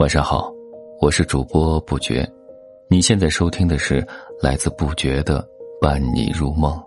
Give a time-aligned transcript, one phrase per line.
[0.00, 0.50] 晚上好，
[0.98, 2.26] 我是主播不觉。
[2.88, 4.02] 你现在收听的是
[4.40, 5.46] 来自不觉的
[5.78, 6.82] 伴你入梦。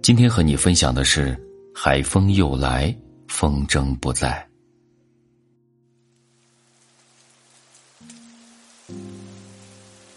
[0.00, 1.38] 今天和你分享的是
[1.74, 2.96] 海风又来，
[3.28, 4.48] 风筝不在。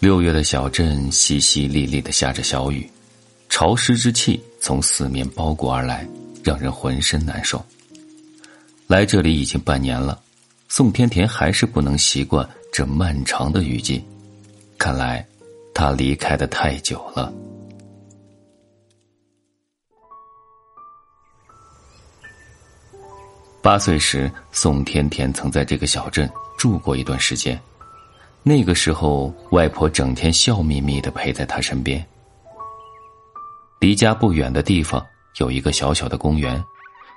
[0.04, 2.86] 六月的小镇淅淅沥沥的下着小雨，
[3.48, 6.06] 潮湿之气从四面包裹而来，
[6.42, 7.64] 让人浑身难受。
[8.86, 10.20] 来这里已经半年了，
[10.68, 14.04] 宋甜甜还是不能习惯这漫长的雨季，
[14.76, 15.26] 看来
[15.72, 17.32] 她离开的太久了。
[23.62, 27.58] 八岁时，宋甜甜曾在这个小镇住过一段时间。
[28.46, 32.04] 那个时候，外婆整天笑眯眯的陪在他身边。
[33.80, 35.02] 离家不远的地方
[35.38, 36.62] 有一个小小的公园，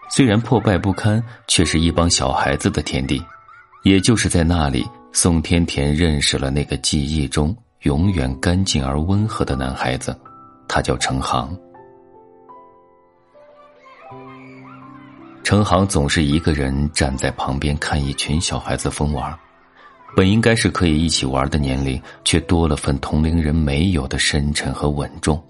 [0.10, 3.22] 虽然破败不堪，却是一帮小孩子的天地。
[3.84, 10.18] 也就是在那里，宋甜甜认识了那个记忆中永远干净而温和的男孩子，
[10.66, 11.54] 他叫程航。
[15.44, 19.38] 程航总是一个人站在旁边看一群小孩子疯玩。
[20.16, 25.42] 本应该是可以一起玩的年龄，却多了份同龄人没有的深沉和稳重。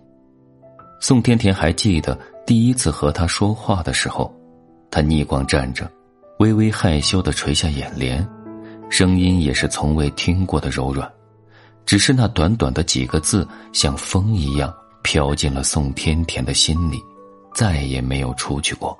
[0.99, 4.33] 宋甜甜还记得第一次和他说话的时候，
[4.91, 5.89] 他逆光站着，
[6.39, 8.27] 微微害羞的垂下眼帘，
[8.89, 11.09] 声音也是从未听过的柔软。
[11.85, 16.99] 只是那短短的几个字，像风一样飘进了宋甜甜的心里，
[17.53, 18.97] 再也没有出去过。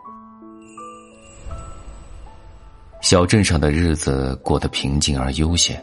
[3.09, 5.81] 小镇上的日子过得平静而悠闲。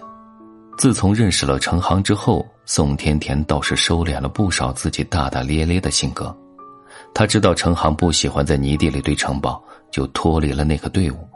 [0.77, 6.37] 自从认识了程航之后，宋甜甜倒是收敛了不少自己大大咧咧的性格。
[7.15, 9.59] 他知道程航不喜欢在泥地里堆城堡，
[9.91, 11.27] 就脱离了那个队伍，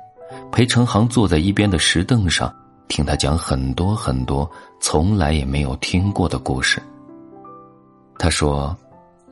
[0.52, 2.54] 陪程航坐在一边的石凳上，
[2.86, 4.46] 听他讲很多很多
[4.82, 6.82] 从来也没有听过的故事。
[8.18, 8.76] 他说：“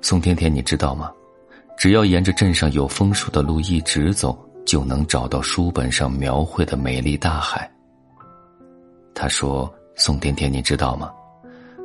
[0.00, 1.10] 宋甜甜，你知道吗？
[1.76, 4.34] 只要沿着镇上有枫树的路一直走。”
[4.66, 7.70] 就能找到书本上描绘的美丽大海。
[9.14, 11.10] 他说：“宋甜甜，你知道吗？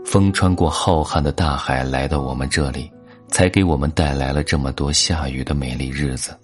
[0.03, 2.91] 风穿过浩瀚的大海来到我们这里，
[3.29, 6.37] 才给我们带来了这么多下雨的美丽日子。”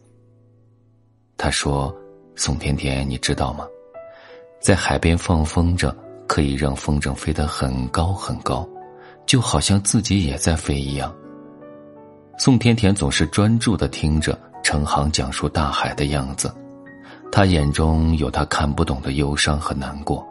[1.36, 1.94] 他说
[2.38, 3.66] ：“宋甜甜，你知道吗？
[4.62, 5.94] 在海边放风筝，
[6.28, 8.68] 可以让风筝飞得很高很高，
[9.26, 11.14] 就好像自己也在飞一样。”
[12.40, 14.40] 宋甜甜总是专注的听着。
[14.68, 16.54] 程航讲述大海的样子，
[17.32, 20.28] 他眼中有他看不懂的忧伤和难过，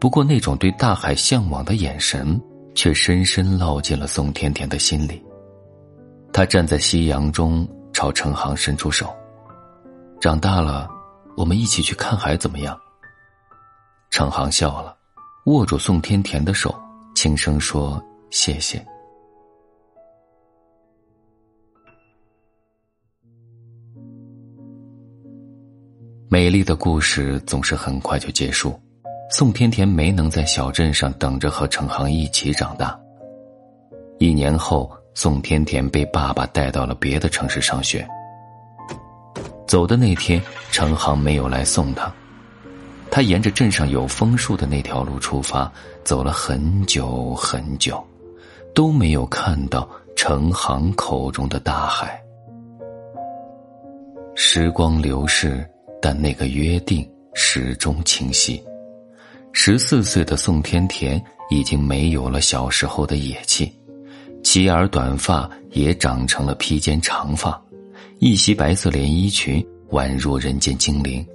[0.00, 2.40] 不过那种对大海向往的眼神，
[2.74, 5.22] 却深深烙进了宋甜甜的心里。
[6.32, 9.14] 他站在夕阳中，朝程航伸出手
[10.22, 10.88] ：“长大了，
[11.36, 12.74] 我们一起去看海怎么样？”
[14.08, 14.96] 程航笑了，
[15.44, 16.74] 握住宋甜甜的手，
[17.14, 18.82] 轻声说：“谢谢。”
[26.36, 28.78] 美丽的故事总是很快就结束，
[29.30, 32.94] 宋甜甜没能在小镇上等着和程航一起长大。
[34.18, 38.06] 一年后，宋甜甜被爸爸带到了别的城市上学。
[39.66, 40.38] 走的那天，
[40.70, 42.14] 程航没有来送他，
[43.10, 45.72] 他沿着镇上有枫树的那条路出发，
[46.04, 48.06] 走了很久很久，
[48.74, 52.22] 都没有看到程航口中的大海。
[54.34, 55.66] 时光流逝。
[56.00, 58.62] 但那个约定始终清晰。
[59.52, 63.72] 十四岁的宋甜甜已经没有了小时候的野气，
[64.42, 67.58] 齐耳短发也长成了披肩长发，
[68.18, 71.26] 一袭白色连衣裙宛若人间精灵。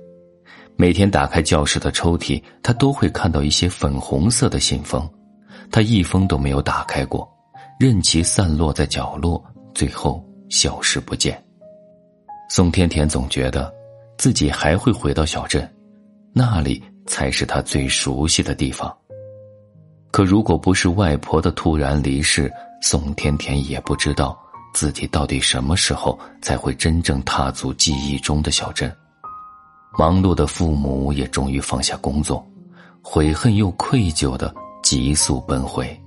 [0.75, 5.09] 每天打开教室的抽屉，她都会看到一些粉红色的信封，
[5.71, 7.27] 她一封都没有打开过，
[7.79, 9.43] 任其散落在角落，
[9.73, 11.43] 最后消失不见。
[12.49, 13.80] 宋甜甜总觉得。
[14.21, 15.67] 自己还会回到小镇，
[16.31, 18.95] 那里才是他最熟悉的地方。
[20.11, 22.53] 可如果不是外婆的突然离世，
[22.83, 24.37] 宋甜甜也不知道
[24.75, 28.95] 自己到底什么时候才会真正踏足记忆中的小镇。
[29.97, 32.47] 忙碌的父母也终于放下工作，
[33.01, 34.53] 悔恨又愧疚的
[34.83, 35.99] 急速奔回。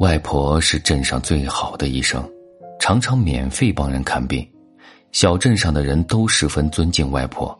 [0.00, 2.26] 外婆是镇上最好的医生，
[2.80, 4.48] 常常免费帮人看病。
[5.12, 7.56] 小镇上的人都十分尊敬外婆，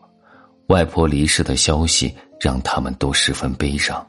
[0.67, 4.05] 外婆离世的消息让他们都十分悲伤。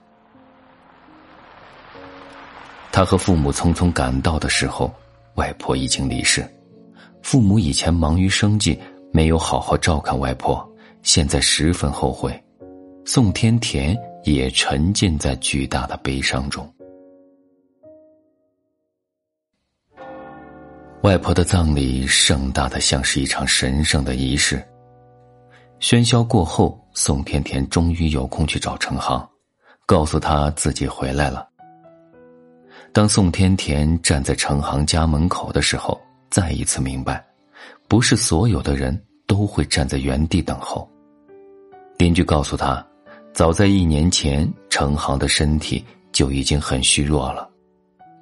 [2.91, 4.93] 他和父母匆匆赶到的时候，
[5.35, 6.43] 外婆已经离世。
[7.23, 8.79] 父母以前忙于生计，
[9.13, 10.67] 没有好好照看外婆，
[11.03, 12.43] 现在十分后悔。
[13.05, 13.95] 宋天田
[14.25, 16.67] 也沉浸在巨大的悲伤中。
[21.05, 24.67] 外婆的葬礼盛大的像是一场神圣的仪式。
[25.79, 29.29] 喧嚣过后，宋甜甜终于有空去找程航，
[29.85, 31.47] 告诉他自己回来了。
[32.91, 37.23] 当宋甜甜站在程航家门口的时候，再一次明白，
[37.87, 40.91] 不是所有的人都会站在原地等候。
[41.99, 42.83] 邻居告诉他，
[43.35, 47.47] 早在一年前，程航的身体就已经很虚弱了，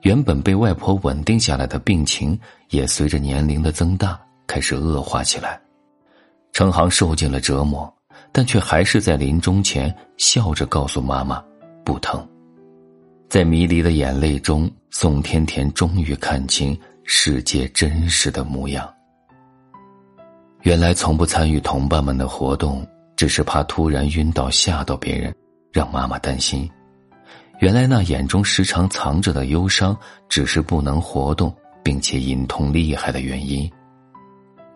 [0.00, 2.36] 原本被外婆稳定下来的病情，
[2.72, 5.60] 也随着年龄的增大开始恶化起来。
[6.52, 7.92] 程航受尽了折磨，
[8.32, 11.42] 但却还是在临终前笑着告诉妈妈
[11.84, 12.26] ：“不疼。”
[13.28, 18.92] 在迷离的眼泪中，宋天田终于看清世界真实的模样。
[20.62, 22.86] 原来从不参与同伴们的活动，
[23.16, 25.34] 只是怕突然晕倒吓到别人，
[25.72, 26.70] 让妈妈担心。
[27.58, 29.96] 原来那眼中时常藏着的忧伤，
[30.28, 33.70] 只是不能活动并且隐痛厉害的原因。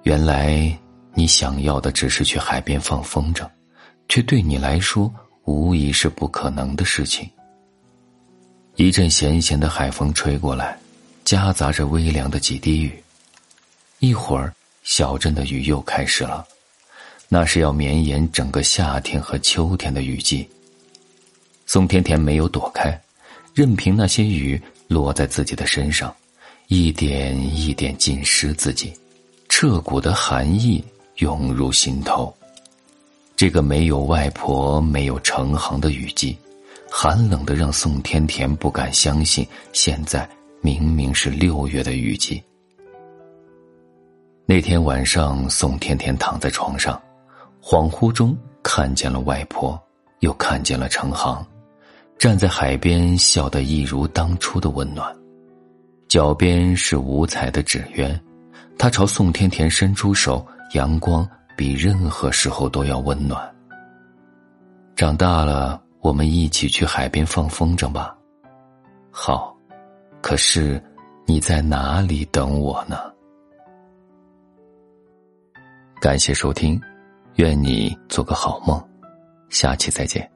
[0.02, 0.76] 原来
[1.14, 3.48] 你想要的只是去海边放风筝，
[4.08, 5.12] 却对你来说
[5.44, 7.28] 无疑是不可能的事情。
[8.76, 10.78] 一阵咸咸的海风吹过来，
[11.24, 13.02] 夹杂着微凉的几滴雨。
[13.98, 16.46] 一会儿，小镇的雨又开始了，
[17.28, 20.46] 那是要绵延整个夏天和秋天的雨季。
[21.64, 23.00] 宋甜甜没有躲开，
[23.54, 26.14] 任凭那些雨落在自己的身上，
[26.68, 28.92] 一点一点浸湿自己，
[29.48, 30.84] 彻骨的寒意
[31.16, 32.34] 涌入心头。
[33.36, 36.36] 这个没有外婆、没有成行的雨季。
[36.90, 40.28] 寒冷的让宋天田不敢相信，现在
[40.60, 42.42] 明明是六月的雨季。
[44.46, 47.00] 那天晚上，宋天田躺在床上，
[47.62, 49.78] 恍惚中看见了外婆，
[50.20, 51.46] 又看见了程航，
[52.18, 55.14] 站在海边，笑得一如当初的温暖。
[56.08, 58.18] 脚边是五彩的纸鸢，
[58.78, 63.54] 他朝宋天田伸出手，阳光比任何时候都要温暖。
[64.94, 65.82] 长大了。
[66.02, 68.16] 我们一起去海边放风筝吧。
[69.10, 69.56] 好，
[70.22, 70.80] 可是
[71.26, 72.96] 你在哪里等我呢？
[76.00, 76.80] 感谢收听，
[77.36, 78.80] 愿你做个好梦，
[79.48, 80.30] 下期再见。